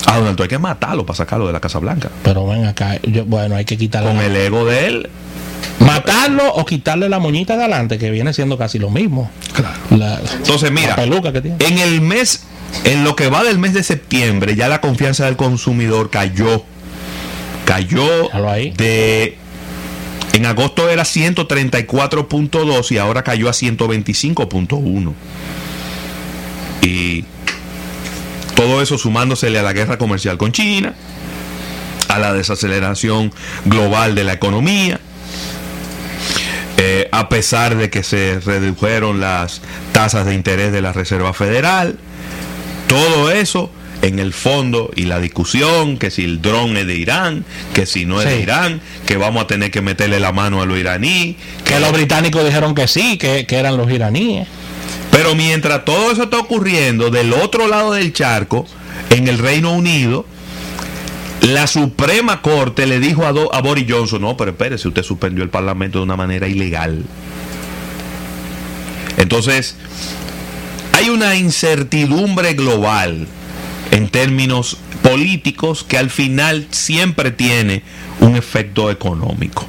A 0.07 0.17
Donald 0.19 0.37
Trump 0.37 0.41
hay 0.43 0.49
que 0.49 0.59
matarlo 0.59 1.07
para 1.07 1.17
sacarlo 1.17 1.47
de 1.47 1.53
la 1.53 1.61
Casa 1.61 1.79
Blanca. 1.79 2.11
Pero 2.25 2.45
ven 2.47 2.65
acá, 2.65 2.99
yo- 3.05 3.25
bueno, 3.25 3.55
hay 3.55 3.65
que 3.65 3.77
quitarle. 3.79 4.09
Con 4.09 4.17
la- 4.19 4.27
el 4.27 4.35
ego 4.37 4.65
de 4.65 4.87
él. 4.87 5.11
Matarlo 5.81 6.53
o 6.55 6.65
quitarle 6.65 7.09
la 7.09 7.19
moñita 7.19 7.57
de 7.57 7.65
adelante, 7.65 7.99
que 7.99 8.11
viene 8.11 8.33
siendo 8.33 8.59
casi 8.59 8.79
lo 8.79 8.91
mismo. 8.91 9.31
La, 9.91 10.21
Entonces, 10.39 10.71
mira, 10.73 10.89
la 10.91 10.97
peluca 10.97 11.33
que 11.33 11.41
tiene. 11.41 11.57
En 11.61 11.79
el 11.79 12.01
mes, 12.01 12.43
en 12.85 13.05
lo 13.05 13.17
que 13.17 13.29
va 13.29 13.45
del 13.45 13.59
mes 13.59 13.75
de 13.75 13.83
septiembre, 13.83 14.55
ya 14.55 14.69
la 14.69 14.81
confianza 14.81 15.25
del 15.25 15.37
consumidor 15.37 16.11
cayó. 16.11 16.65
Cayó 17.65 18.29
de. 18.77 19.39
En 20.33 20.47
agosto 20.47 20.89
era 20.89 21.03
134.2 21.03 22.93
y 22.93 22.99
ahora 22.99 23.25
cayó 23.25 23.49
a 23.49 23.53
125.1. 23.53 25.13
Y 26.83 27.25
todo 28.55 28.83
eso 28.83 28.99
sumándosele 28.99 29.59
a 29.59 29.63
la 29.63 29.73
guerra 29.73 29.99
comercial 29.99 30.39
con 30.39 30.53
China, 30.53 30.95
a 32.09 32.19
la 32.19 32.33
desaceleración 32.33 33.33
global 33.65 34.15
de 34.15 34.25
la 34.25 34.35
economía, 34.35 35.01
eh, 36.79 37.09
a 37.13 37.29
pesar 37.29 37.77
de 37.77 37.91
que 37.91 38.03
se 38.03 38.41
redujeron 38.41 39.21
las 39.21 39.61
tasas 39.93 40.27
de 40.27 40.35
interés 40.35 40.73
de 40.73 40.83
la 40.83 40.93
Reserva 40.93 41.33
Federal, 41.33 41.99
todo 42.87 43.31
eso 43.31 43.71
en 44.03 44.19
el 44.19 44.33
fondo 44.33 44.91
y 44.95 45.05
la 45.05 45.19
discusión, 45.21 45.97
que 45.99 46.11
si 46.11 46.25
el 46.25 46.43
dron 46.43 46.77
es 46.77 46.87
de 46.87 46.95
Irán, 46.97 47.45
que 47.75 47.87
si 47.87 48.05
no 48.05 48.21
es 48.21 48.29
de. 48.29 48.41
Irán, 48.41 48.81
que 49.07 49.17
vamos 49.17 49.43
a 49.45 49.47
tener 49.47 49.71
que 49.71 49.81
meterle 49.81 50.21
la 50.21 50.33
mano 50.33 50.61
a 50.63 50.67
los 50.67 50.79
iraní, 50.79 51.37
Que 51.65 51.81
los 51.81 51.93
británicos 51.93 52.45
dijeron 52.45 52.75
que 52.75 52.87
sí, 52.89 53.17
que, 53.19 53.47
que 53.47 53.57
eran 53.57 53.77
los 53.77 53.91
iraníes. 53.91 54.47
pero 55.11 55.35
mientras 55.35 55.85
todo 55.85 56.13
eso 56.13 56.25
está 56.25 56.39
ocurriendo 56.39 57.11
del 57.11 57.33
otro 57.33 57.67
lado 57.69 57.93
del 57.95 58.13
charco, 58.13 58.67
en 59.11 59.29
el 59.29 59.39
Reino 59.39 59.73
Unido, 59.73 60.27
la 61.41 61.67
Suprema 61.67 62.43
Corte 62.43 62.87
le 62.87 62.99
dijo 63.01 63.25
a, 63.27 63.33
Do- 63.33 63.53
a 63.55 63.61
Boris 63.63 63.87
Johnson, 63.89 64.21
no, 64.21 64.37
pero 64.37 64.51
espérese, 64.51 64.89
usted 64.89 65.03
suspendió 65.03 65.43
el 65.43 65.51
Parlamento 65.51 65.99
de 65.99 66.05
una 66.05 66.17
manera 66.17 66.47
ilegal. 66.49 67.03
Entonces, 69.17 69.77
hay 70.97 71.11
una 71.11 71.37
incertidumbre 71.37 72.55
global 72.55 73.27
en 73.91 74.09
términos 74.09 74.79
políticos 75.03 75.85
que 75.87 75.99
al 75.99 76.09
final 76.09 76.69
siempre 76.71 77.31
tiene 77.31 77.83
un 78.21 78.35
efecto 78.35 78.91
económico. 78.91 79.67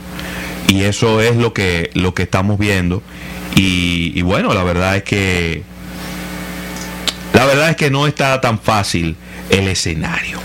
Y 0.70 0.84
eso 0.84 1.22
es 1.22 1.36
lo 1.36 1.54
que, 1.54 1.90
lo 1.96 2.14
que 2.14 2.24
estamos 2.24 2.58
viendo. 2.58 3.04
Y, 3.58 4.14
y 4.16 4.22
bueno, 4.22 4.54
la 4.54 4.64
verdad 4.64 4.96
es 4.96 5.04
que 5.04 5.64
la 7.34 7.46
verdad 7.46 7.72
es 7.72 7.76
que 7.76 7.92
no 7.92 8.08
está 8.08 8.40
tan 8.40 8.58
fácil 8.58 9.18
el 9.50 9.68
escenario. 9.68 10.40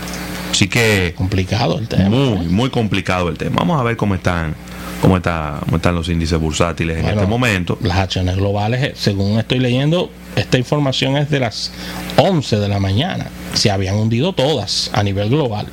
Así 0.51 0.67
que 0.67 1.13
Complicado 1.15 1.79
el 1.79 1.87
tema. 1.87 2.09
muy, 2.09 2.45
muy 2.47 2.69
complicado 2.69 3.29
el 3.29 3.37
tema. 3.37 3.55
Vamos 3.59 3.79
a 3.79 3.83
ver 3.83 3.95
cómo 3.95 4.15
están, 4.15 4.53
cómo 5.03 5.17
está, 5.17 5.57
cómo 5.65 5.75
están 5.75 5.95
los 5.95 6.07
índices 6.07 6.39
bursátiles 6.39 6.97
en 6.97 7.05
este 7.09 7.25
momento. 7.25 7.77
Las 7.81 7.97
acciones 7.97 8.37
globales, 8.37 8.81
eh, 8.81 8.93
según 8.95 9.37
estoy 9.37 9.59
leyendo, 9.59 10.09
esta 10.37 10.57
información 10.57 11.17
es 11.17 11.29
de 11.29 11.41
las 11.41 11.73
11 12.15 12.57
de 12.57 12.69
la 12.69 12.79
mañana. 12.79 13.27
Se 13.53 13.69
habían 13.69 13.95
hundido 13.95 14.31
todas 14.31 14.89
a 14.93 15.03
nivel 15.03 15.29
global. 15.29 15.67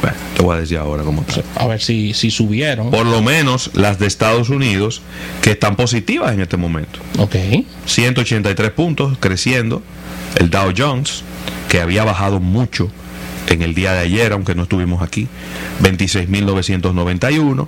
Bueno, 0.00 0.16
te 0.36 0.42
voy 0.44 0.56
a 0.56 0.60
decir 0.60 0.78
ahora 0.78 1.02
cómo 1.02 1.22
está. 1.22 1.42
A 1.56 1.66
ver 1.66 1.80
si, 1.80 2.14
si 2.14 2.30
subieron. 2.30 2.92
Por 2.92 3.04
lo 3.04 3.20
menos 3.20 3.72
las 3.74 3.98
de 3.98 4.06
Estados 4.06 4.48
Unidos, 4.48 5.02
que 5.42 5.50
están 5.50 5.74
positivas 5.74 6.32
en 6.32 6.40
este 6.40 6.56
momento. 6.56 7.00
Ok. 7.18 7.34
183 7.84 8.70
puntos, 8.70 9.18
creciendo. 9.18 9.82
El 10.36 10.50
Dow 10.50 10.72
Jones, 10.76 11.24
que 11.68 11.80
había 11.80 12.04
bajado 12.04 12.38
mucho 12.38 12.92
en 13.48 13.62
el 13.62 13.74
día 13.74 13.92
de 13.92 14.00
ayer, 14.00 14.32
aunque 14.32 14.54
no 14.54 14.64
estuvimos 14.64 15.02
aquí. 15.02 15.26
26.991. 15.82 17.66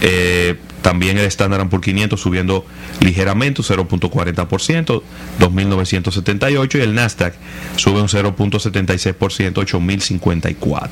Eh, 0.00 0.56
también 0.82 1.16
el 1.16 1.24
Standard 1.24 1.66
Poor's 1.68 1.84
500 1.84 2.20
subiendo 2.20 2.66
ligeramente, 3.00 3.62
un 3.62 3.66
0.40%, 3.66 5.02
2.978. 5.40 6.78
Y 6.78 6.82
el 6.82 6.94
Nasdaq 6.94 7.34
sube 7.76 8.00
un 8.02 8.08
0.76%, 8.08 9.14
8.054. 9.54 10.88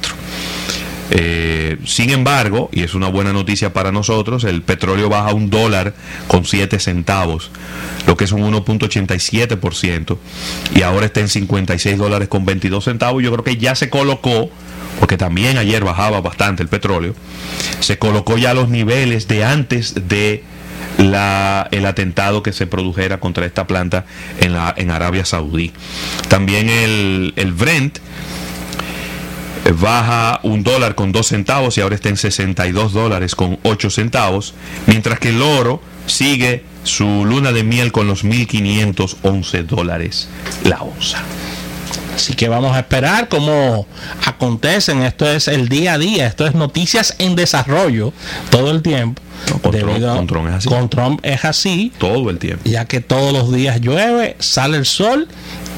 Eh, 1.14 1.76
sin 1.85 2.09
embargo, 2.09 2.71
y 2.73 2.85
es 2.85 2.95
una 2.95 3.09
buena 3.09 3.35
noticia 3.35 3.75
para 3.75 3.92
nosotros, 3.92 4.45
el 4.45 4.62
petróleo 4.62 5.11
baja 5.11 5.35
un 5.35 5.50
dólar 5.50 5.92
con 6.26 6.47
7 6.47 6.78
centavos, 6.78 7.50
lo 8.07 8.16
que 8.16 8.25
es 8.25 8.33
un 8.33 8.40
1.87%, 8.40 10.16
y 10.75 10.81
ahora 10.81 11.04
está 11.04 11.21
en 11.21 11.28
56 11.28 11.99
dólares 11.99 12.28
con 12.28 12.47
22 12.47 12.85
centavos. 12.85 13.23
Yo 13.23 13.31
creo 13.31 13.45
que 13.45 13.59
ya 13.59 13.75
se 13.75 13.90
colocó, 13.90 14.49
porque 15.00 15.19
también 15.19 15.59
ayer 15.59 15.85
bajaba 15.85 16.23
bastante 16.23 16.62
el 16.62 16.71
petróleo, 16.71 17.14
se 17.81 17.99
colocó 17.99 18.38
ya 18.38 18.52
a 18.52 18.54
los 18.54 18.71
niveles 18.71 19.28
de 19.28 19.45
antes 19.45 20.09
de 20.09 20.45
la, 20.97 21.69
el 21.73 21.85
atentado 21.85 22.42
que 22.42 22.54
se 22.54 22.66
produjera 22.66 23.21
contra 23.21 23.45
esta 23.45 23.66
planta 23.66 24.07
en, 24.40 24.54
la, 24.54 24.73
en 24.78 24.90
Arabia 24.90 25.26
Saudí. 25.26 25.73
También 26.28 26.71
el, 26.71 27.35
el 27.37 27.52
Brent 27.52 27.99
baja 29.71 30.40
un 30.42 30.62
dólar 30.64 30.95
con 30.97 31.12
dos 31.12 31.28
centavos 31.28 31.78
y 31.78 31.81
ahora 31.81 31.95
está 31.95 32.09
en 32.09 32.16
62 32.16 32.92
dólares 32.92 33.35
con 33.35 33.59
8 33.62 33.90
centavos, 33.90 34.54
mientras 34.87 35.19
que 35.21 35.28
el 35.28 35.40
oro 35.40 35.81
sigue 36.07 36.64
su 36.83 37.25
luna 37.25 37.52
de 37.52 37.62
miel 37.62 37.92
con 37.92 38.09
los 38.09 38.25
1.511 38.25 39.66
dólares 39.66 40.28
la 40.64 40.83
onza. 40.83 41.23
Así 42.14 42.35
que 42.35 42.49
vamos 42.49 42.76
a 42.76 42.81
esperar 42.81 43.28
cómo 43.28 43.87
acontecen. 44.26 45.02
Esto 45.02 45.31
es 45.31 45.49
el 45.49 45.69
día 45.69 45.95
a 45.95 45.99
día. 45.99 46.26
Esto 46.26 46.47
es 46.47 46.54
noticias 46.54 47.14
en 47.19 47.37
desarrollo 47.37 48.12
todo 48.50 48.71
el 48.71 48.83
tiempo. 48.83 49.23
No, 49.49 49.59
con 49.59 49.73
Trump- 49.73 49.87
Debido 49.88 50.12
a- 50.12 50.16
con 50.16 50.26
Trump 50.26 50.49
es 50.49 50.54
así. 50.54 50.69
con 50.69 50.88
Trump 50.90 51.21
es 51.25 51.45
así, 51.45 51.92
Todo 51.99 52.28
el 52.31 52.38
tiempo. 52.38 52.62
ya 52.69 52.85
que 52.85 53.00
todos 53.00 53.33
los 53.33 53.50
días 53.52 53.81
llueve, 53.81 54.37
sale 54.40 54.76
el 54.76 54.85
sol 54.87 55.26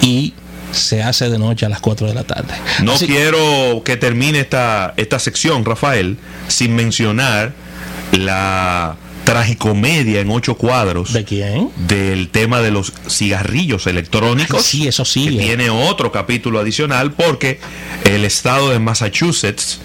y 0.02 0.34
se 0.74 1.02
hace 1.02 1.30
de 1.30 1.38
noche 1.38 1.66
a 1.66 1.68
las 1.68 1.80
4 1.80 2.06
de 2.08 2.14
la 2.14 2.24
tarde. 2.24 2.54
No 2.82 2.92
Así- 2.94 3.06
quiero 3.06 3.82
que 3.84 3.96
termine 3.96 4.40
esta, 4.40 4.94
esta 4.96 5.18
sección, 5.18 5.64
Rafael, 5.64 6.18
sin 6.48 6.74
mencionar 6.74 7.52
la 8.12 8.96
tragicomedia 9.24 10.20
en 10.20 10.30
ocho 10.30 10.56
cuadros 10.56 11.14
¿De 11.14 11.24
quién? 11.24 11.70
del 11.88 12.28
tema 12.28 12.60
de 12.60 12.70
los 12.70 12.92
cigarrillos 13.08 13.86
electrónicos. 13.86 14.62
Sí, 14.64 14.86
eso 14.86 15.04
sí. 15.06 15.28
que 15.28 15.34
eh. 15.42 15.46
tiene 15.46 15.70
otro 15.70 16.12
capítulo 16.12 16.60
adicional 16.60 17.12
porque 17.12 17.58
el 18.04 18.24
estado 18.26 18.70
de 18.70 18.78
Massachusetts, 18.78 19.80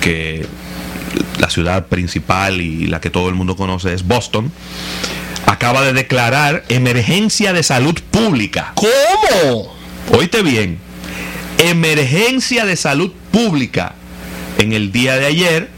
que 0.00 0.46
la 1.38 1.48
ciudad 1.48 1.86
principal 1.86 2.60
y 2.60 2.86
la 2.88 3.00
que 3.00 3.10
todo 3.10 3.28
el 3.28 3.34
mundo 3.36 3.54
conoce 3.56 3.94
es 3.94 4.04
Boston, 4.06 4.50
acaba 5.46 5.82
de 5.82 5.92
declarar 5.92 6.64
emergencia 6.68 7.52
de 7.52 7.62
salud 7.62 7.94
pública. 8.10 8.72
¿Cómo? 8.74 9.74
Oíste 10.12 10.42
bien, 10.42 10.78
emergencia 11.56 12.66
de 12.66 12.76
salud 12.76 13.12
pública 13.30 13.94
en 14.58 14.74
el 14.74 14.92
día 14.92 15.16
de 15.16 15.24
ayer 15.24 15.70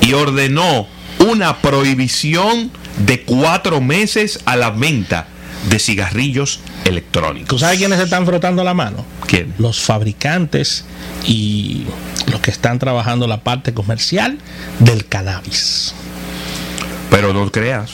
y 0.00 0.12
ordenó 0.12 0.86
una 1.18 1.58
prohibición 1.58 2.70
de 3.04 3.22
cuatro 3.22 3.80
meses 3.80 4.38
a 4.44 4.54
la 4.54 4.70
venta 4.70 5.26
de 5.68 5.80
cigarrillos 5.80 6.60
electrónicos. 6.84 7.48
¿Tú 7.48 7.58
sabes 7.58 7.78
quiénes 7.78 7.98
se 7.98 8.04
están 8.04 8.26
frotando 8.26 8.62
la 8.62 8.74
mano? 8.74 9.04
¿Quién? 9.26 9.54
Los 9.58 9.80
fabricantes 9.80 10.84
y 11.26 11.84
los 12.30 12.40
que 12.40 12.52
están 12.52 12.78
trabajando 12.78 13.26
la 13.26 13.42
parte 13.42 13.74
comercial 13.74 14.38
del 14.78 15.06
cannabis. 15.06 15.94
Pero 17.10 17.32
no 17.32 17.50
creas. 17.50 17.90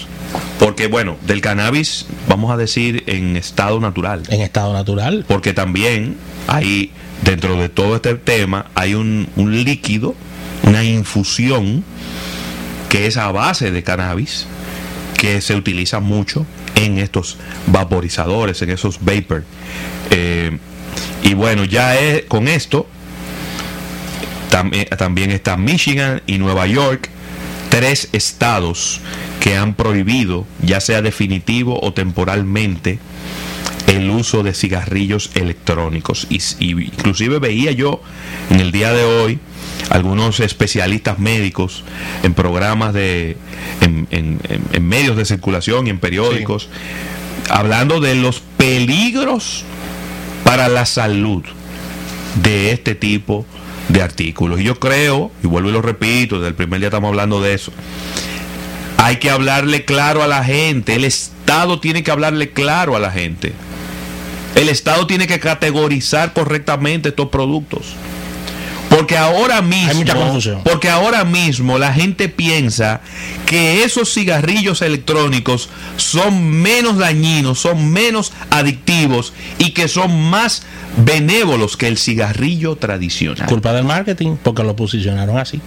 Porque 0.80 0.92
bueno, 0.92 1.18
del 1.26 1.42
cannabis, 1.42 2.06
vamos 2.26 2.50
a 2.50 2.56
decir 2.56 3.04
en 3.06 3.37
estado 3.37 3.80
natural. 3.80 4.22
En 4.30 4.40
estado 4.40 4.72
natural. 4.72 5.26
Porque 5.28 5.52
también 5.52 6.16
hay, 6.46 6.90
dentro 7.22 7.54
de 7.56 7.68
todo 7.68 7.96
este 7.96 8.14
tema, 8.14 8.64
hay 8.75 8.94
un, 8.94 9.28
un 9.37 9.62
líquido, 9.62 10.14
una 10.62 10.82
infusión, 10.82 11.84
que 12.88 13.06
es 13.06 13.18
a 13.18 13.30
base 13.30 13.70
de 13.70 13.82
cannabis, 13.82 14.46
que 15.18 15.42
se 15.42 15.54
utiliza 15.54 16.00
mucho 16.00 16.46
en 16.76 16.96
estos 16.96 17.37
vaporizadores, 17.66 18.62
en 18.62 18.70
esos 18.70 19.00
vapor. 19.04 19.44
Eh, 20.10 20.56
y 21.22 21.34
bueno, 21.34 21.64
ya 21.64 21.94
es, 22.00 22.25
con 22.25 22.49
esto, 22.49 22.87
también, 24.49 24.87
también 24.96 25.30
está 25.30 25.58
Michigan 25.58 26.22
y 26.26 26.38
Nueva 26.38 26.66
York, 26.66 27.10
tres 27.68 28.08
estados 28.12 29.02
que 29.40 29.56
han 29.56 29.75
prohibido, 29.75 30.47
ya 30.62 30.80
sea 30.80 31.02
definitivo 31.02 31.80
o 31.82 31.92
temporalmente, 31.92 32.99
el 33.87 34.09
uso 34.11 34.42
de 34.42 34.54
cigarrillos 34.54 35.30
electrónicos. 35.35 36.26
Y, 36.30 36.37
y 36.61 36.70
inclusive 36.85 37.38
veía 37.38 37.73
yo 37.73 38.00
en 38.50 38.61
el 38.61 38.70
día 38.70 38.92
de 38.92 39.04
hoy 39.04 39.38
algunos 39.88 40.38
especialistas 40.40 41.18
médicos 41.18 41.82
en 42.23 42.35
programas 42.35 42.92
de 42.94 43.37
en, 43.80 44.06
en- 44.11 44.38
en- 44.49 44.62
en 44.73 44.87
medios 44.88 45.16
de 45.16 45.25
circulación 45.25 45.87
y 45.87 45.90
en 45.90 45.99
periódicos 45.99 46.68
hablando 47.49 47.99
de 48.00 48.14
los 48.14 48.40
peligros 48.56 49.64
para 50.44 50.68
la 50.68 50.87
salud 50.87 51.42
de 52.42 52.70
este 52.73 52.94
tipo 52.94 53.44
de 53.88 54.02
artículos. 54.02 54.61
Y 54.61 54.64
yo 54.64 54.78
creo, 54.78 55.32
y 55.42 55.47
vuelvo 55.49 55.70
y 55.70 55.73
lo 55.73 55.82
repito, 55.82 56.37
desde 56.37 56.49
el 56.49 56.54
primer 56.54 56.78
día 56.78 56.88
estamos 56.88 57.09
hablando 57.09 57.40
de 57.40 57.54
eso, 57.54 57.73
hay 59.02 59.16
que 59.16 59.30
hablarle 59.30 59.87
claro 59.87 60.23
a 60.23 60.26
la 60.26 60.45
gente, 60.45 60.95
el 60.95 61.04
Estado 61.04 61.80
tiene 61.80 62.02
que 62.02 62.11
hablarle 62.11 62.50
claro 62.50 62.97
a 62.97 63.00
la 63.00 63.11
gente. 63.11 63.54
El 64.54 64.69
Estado 64.69 65.07
tiene 65.07 65.26
que 65.26 65.40
categorizar 65.40 66.35
correctamente 66.35 67.09
estos 67.09 67.28
productos. 67.28 67.95
Porque 68.90 69.16
ahora 69.16 69.62
mismo, 69.62 70.38
porque 70.64 70.90
ahora 70.90 71.25
mismo 71.25 71.78
la 71.78 71.95
gente 71.95 72.28
piensa 72.28 73.00
que 73.47 73.85
esos 73.85 74.12
cigarrillos 74.12 74.83
electrónicos 74.83 75.71
son 75.97 76.50
menos 76.50 76.99
dañinos, 76.99 77.61
son 77.61 77.90
menos 77.90 78.33
adictivos 78.50 79.33
y 79.59 79.71
que 79.71 79.88
son 79.88 80.28
más 80.28 80.64
benévolos 80.99 81.76
que 81.78 81.87
el 81.87 81.97
cigarrillo 81.97 82.76
tradicional. 82.76 83.49
Culpa 83.49 83.73
del 83.73 83.85
marketing, 83.85 84.37
porque 84.42 84.62
lo 84.62 84.76
posicionaron 84.76 85.38
así. 85.38 85.61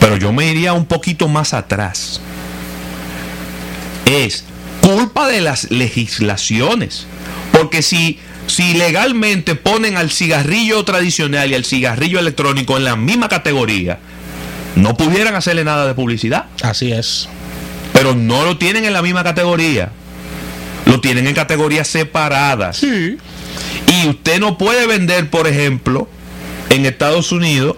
Pero 0.00 0.16
yo 0.16 0.32
me 0.32 0.50
iría 0.50 0.74
un 0.74 0.84
poquito 0.84 1.28
más 1.28 1.54
atrás. 1.54 2.20
Es 4.08 4.44
culpa 4.80 5.28
de 5.28 5.40
las 5.40 5.70
legislaciones. 5.70 7.06
Porque 7.52 7.82
si, 7.82 8.18
si 8.46 8.74
legalmente 8.74 9.54
ponen 9.54 9.96
al 9.96 10.10
cigarrillo 10.10 10.82
tradicional 10.84 11.50
y 11.50 11.54
al 11.54 11.64
cigarrillo 11.64 12.18
electrónico 12.18 12.76
en 12.76 12.84
la 12.84 12.96
misma 12.96 13.28
categoría, 13.28 13.98
no 14.76 14.96
pudieran 14.96 15.34
hacerle 15.34 15.64
nada 15.64 15.86
de 15.86 15.94
publicidad. 15.94 16.46
Así 16.62 16.92
es. 16.92 17.28
Pero 17.92 18.14
no 18.14 18.44
lo 18.44 18.56
tienen 18.58 18.84
en 18.84 18.92
la 18.92 19.02
misma 19.02 19.24
categoría. 19.24 19.90
Lo 20.86 21.00
tienen 21.00 21.26
en 21.26 21.34
categorías 21.34 21.88
separadas. 21.88 22.82
Y 22.82 24.08
usted 24.08 24.40
no 24.40 24.56
puede 24.56 24.86
vender, 24.86 25.28
por 25.28 25.46
ejemplo, 25.46 26.08
en 26.70 26.86
Estados 26.86 27.32
Unidos, 27.32 27.76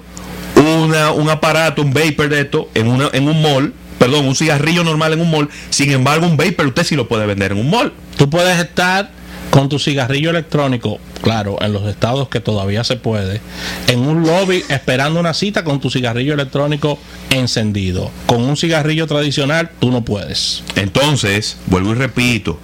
una, 0.57 1.11
un 1.13 1.29
aparato, 1.31 1.83
un 1.83 1.93
vapor 1.93 2.29
de 2.29 2.43
esto, 2.43 2.69
en, 2.75 2.89
una, 2.89 3.09
en 3.13 3.29
un 3.29 3.43
mall, 3.43 3.73
perdón, 4.01 4.27
un 4.27 4.35
cigarrillo 4.35 4.83
normal 4.83 5.13
en 5.13 5.21
un 5.21 5.31
mall. 5.31 5.51
Sin 5.69 5.93
embargo, 5.93 6.27
un 6.27 6.39
vapor 6.39 6.69
usted 6.69 6.85
sí 6.85 6.97
lo 6.97 7.07
puede 7.07 7.27
vender 7.27 7.53
en 7.53 7.59
un 7.59 7.69
mall. 7.69 7.93
Tú 8.17 8.31
puedes 8.31 8.59
estar 8.59 9.11
con 9.51 9.69
tu 9.69 9.79
cigarrillo 9.79 10.31
electrónico, 10.31 10.99
claro, 11.23 11.59
en 11.61 11.75
los 11.75 11.87
estados 11.87 12.31
que 12.31 12.41
todavía 12.41 12.83
se 12.83 12.97
puede, 12.97 13.43
en 13.89 14.01
un 14.01 14.23
lobby 14.23 14.65
esperando 14.71 15.21
una 15.21 15.35
cita 15.35 15.65
con 15.65 15.81
tu 15.81 15.91
cigarrillo 15.91 16.33
electrónico 16.33 16.99
encendido. 17.29 18.11
Con 18.25 18.43
un 18.43 18.57
cigarrillo 18.57 19.07
tradicional 19.07 19.71
tú 19.79 19.91
no 19.91 20.03
puedes. 20.03 20.63
Entonces, 20.77 21.59
vuelvo 21.67 21.93
y 21.93 21.97
repito, 21.97 22.59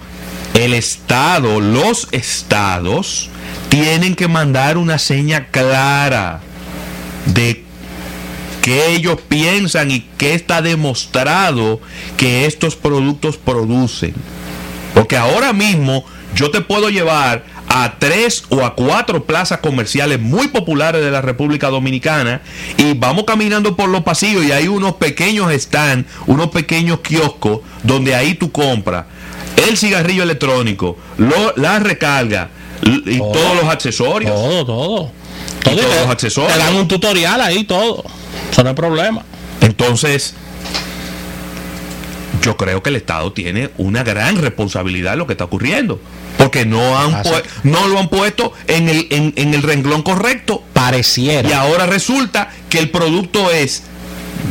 el 0.55 0.73
Estado, 0.73 1.61
los 1.61 2.07
estados, 2.13 3.29
tienen 3.69 4.15
que 4.15 4.27
mandar 4.27 4.79
una 4.79 4.97
seña 4.97 5.47
clara 5.51 6.39
de 7.27 7.66
qué 8.67 8.95
ellos 8.95 9.17
piensan 9.29 9.91
y 9.91 10.01
qué 10.17 10.33
está 10.33 10.61
demostrado 10.61 11.79
que 12.17 12.45
estos 12.45 12.75
productos 12.75 13.37
producen. 13.37 14.13
Porque 14.93 15.15
ahora 15.15 15.53
mismo 15.53 16.03
yo 16.35 16.51
te 16.51 16.59
puedo 16.59 16.89
llevar 16.89 17.45
a 17.69 17.93
tres 17.97 18.43
o 18.49 18.65
a 18.65 18.75
cuatro 18.75 19.23
plazas 19.23 19.59
comerciales 19.59 20.19
muy 20.19 20.49
populares 20.49 21.01
de 21.01 21.11
la 21.11 21.21
República 21.21 21.69
Dominicana 21.69 22.41
y 22.77 22.93
vamos 22.93 23.23
caminando 23.23 23.77
por 23.77 23.87
los 23.87 24.03
pasillos 24.03 24.43
y 24.43 24.51
hay 24.51 24.67
unos 24.67 24.95
pequeños 24.95 25.49
stands, 25.53 26.05
unos 26.25 26.49
pequeños 26.49 26.99
kioscos 26.99 27.59
donde 27.83 28.15
ahí 28.15 28.33
tú 28.33 28.51
compras 28.51 29.05
el 29.65 29.77
cigarrillo 29.77 30.23
electrónico, 30.23 30.97
lo- 31.17 31.53
la 31.55 31.79
recarga 31.79 32.49
y 32.83 33.17
Todo. 33.17 33.31
todos 33.31 33.55
los 33.61 33.65
accesorios. 33.71 34.29
Todo, 34.33 34.65
todo. 34.65 35.11
Y 35.61 35.63
Todo, 35.63 35.75
todos 35.77 35.95
los 36.01 36.09
accesorios. 36.09 36.53
Te 36.53 36.59
dan 36.59 36.75
un 36.75 36.87
tutorial 36.89 37.39
ahí, 37.41 37.63
todo. 37.63 38.03
Eso 38.51 38.63
no 38.63 38.69
es 38.71 38.75
problema. 38.75 39.23
Entonces, 39.61 40.33
yo 42.41 42.55
creo 42.57 42.81
que 42.83 42.89
el 42.89 42.95
Estado 42.95 43.31
tiene 43.33 43.71
una 43.77 44.03
gran 44.03 44.37
responsabilidad 44.37 45.13
en 45.13 45.19
lo 45.19 45.27
que 45.27 45.33
está 45.33 45.45
ocurriendo. 45.45 45.99
Porque 46.37 46.65
no, 46.65 46.97
han 46.97 47.23
lo 47.63 47.97
han 47.99 48.09
puesto 48.09 48.53
en 48.67 48.89
el, 48.89 49.07
en, 49.09 49.33
en 49.35 49.53
el 49.53 49.63
renglón 49.63 50.03
correcto. 50.03 50.63
Pareciera. 50.73 51.49
Y 51.49 51.51
ahora 51.53 51.87
resulta 51.87 52.49
que 52.69 52.77
el 52.79 52.89
producto 52.91 53.51
es, 53.51 53.83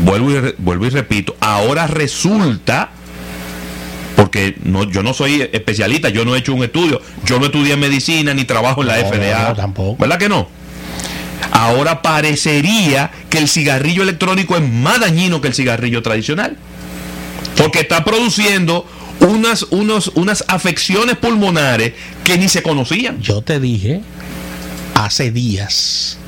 vuelvo 0.05 0.31
y, 0.33 0.41
re- 0.41 0.55
vuelvo 0.59 0.87
y 0.87 0.91
repito, 0.91 1.37
ahora 1.41 1.87
resulta, 1.87 2.91
porque 4.17 4.57
no, 4.65 4.83
yo 4.85 5.05
no 5.05 5.15
soy 5.15 5.49
especialista, 5.53 6.09
yo 6.09 6.25
no 6.25 6.35
he 6.35 6.41
hecho 6.41 6.55
un 6.55 6.65
estudio, 6.65 7.01
yo 7.25 7.39
no 7.39 7.47
estudié 7.47 7.77
medicina 7.77 8.35
ni 8.35 8.45
trabajo 8.45 8.83
en 8.83 8.89
la 8.89 8.99
No, 8.99 9.09
FDA. 9.09 9.49
no, 9.51 9.55
tampoco. 9.55 9.97
¿Verdad 10.01 10.19
que 10.19 10.29
no? 10.29 10.49
Ahora 11.51 12.03
parecería 12.03 13.11
que 13.31 13.39
el 13.39 13.49
cigarrillo 13.49 14.03
electrónico 14.03 14.57
es 14.57 14.63
más 14.63 15.01
dañino 15.01 15.41
que 15.41 15.49
el 15.49 15.55
cigarrillo 15.55 16.03
tradicional. 16.03 16.57
Porque 17.57 17.81
está 17.81 18.05
produciendo 18.05 18.87
unas, 19.21 19.63
unas 19.65 20.45
afecciones 20.49 21.17
pulmonares 21.17 21.95
que 22.25 22.39
ni 22.39 22.49
se 22.49 22.63
conocían. 22.63 23.21
Yo 23.21 23.43
te 23.43 23.61
dije 23.61 24.03
hace 24.95 25.31
días, 25.31 26.19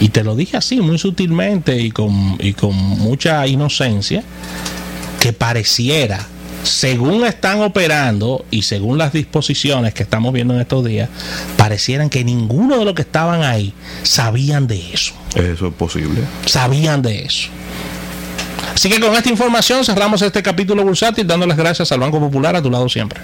y 0.00 0.10
te 0.10 0.22
lo 0.22 0.36
dije 0.36 0.56
así, 0.56 0.80
muy 0.80 0.98
sutilmente 0.98 1.80
y 1.80 1.90
con, 1.90 2.36
y 2.38 2.52
con 2.52 2.74
mucha 2.74 3.46
inocencia, 3.46 4.22
que 5.20 5.32
pareciera, 5.32 6.26
según 6.62 7.24
están 7.24 7.62
operando 7.62 8.44
y 8.50 8.62
según 8.62 8.98
las 8.98 9.12
disposiciones 9.12 9.94
que 9.94 10.02
estamos 10.02 10.32
viendo 10.32 10.54
en 10.54 10.60
estos 10.60 10.84
días, 10.84 11.08
parecieran 11.56 12.10
que 12.10 12.24
ninguno 12.24 12.78
de 12.78 12.84
los 12.84 12.94
que 12.94 13.02
estaban 13.02 13.42
ahí 13.42 13.72
sabían 14.02 14.66
de 14.66 14.92
eso. 14.92 15.14
Eso 15.34 15.68
es 15.68 15.74
posible. 15.74 16.20
Sabían 16.46 17.02
de 17.02 17.22
eso. 17.22 17.48
Así 18.74 18.88
que 18.88 19.00
con 19.00 19.14
esta 19.14 19.28
información 19.28 19.84
cerramos 19.84 20.22
este 20.22 20.42
capítulo 20.42 20.84
bursátil, 20.84 21.26
dando 21.26 21.46
las 21.46 21.56
gracias 21.56 21.90
al 21.90 22.00
Banco 22.00 22.20
Popular 22.20 22.54
a 22.54 22.62
tu 22.62 22.70
lado 22.70 22.88
siempre. 22.88 23.20